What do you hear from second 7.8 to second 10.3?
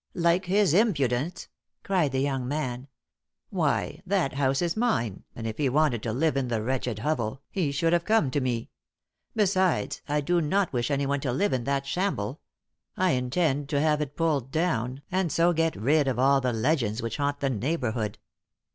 have come to me. Besides, I